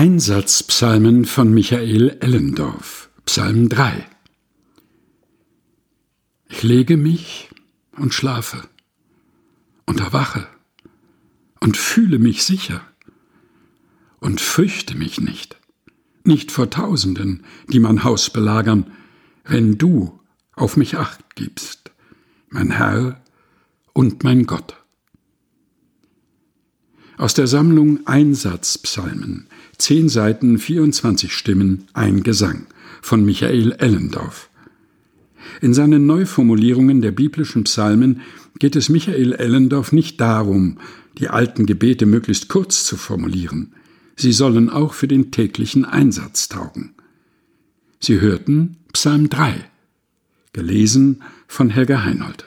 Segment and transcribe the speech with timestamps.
[0.00, 4.06] Einsatzpsalmen von Michael Ellendorf, Psalm 3
[6.50, 7.50] Ich lege mich
[7.96, 8.62] und schlafe
[9.86, 10.46] und erwache
[11.58, 12.80] und fühle mich sicher
[14.20, 15.56] und fürchte mich nicht,
[16.22, 18.92] nicht vor Tausenden, die mein Haus belagern,
[19.42, 20.20] wenn du
[20.54, 21.90] auf mich acht gibst,
[22.50, 23.20] mein Herr
[23.94, 24.76] und mein Gott.
[27.18, 32.68] Aus der Sammlung Einsatzpsalmen, zehn Seiten, 24 Stimmen, ein Gesang
[33.02, 34.48] von Michael Ellendorf.
[35.60, 38.20] In seinen Neuformulierungen der biblischen Psalmen
[38.60, 40.78] geht es Michael Ellendorf nicht darum,
[41.18, 43.72] die alten Gebete möglichst kurz zu formulieren.
[44.14, 46.94] Sie sollen auch für den täglichen Einsatz taugen.
[47.98, 49.56] Sie hörten Psalm 3,
[50.52, 52.44] gelesen von Helga Heinold.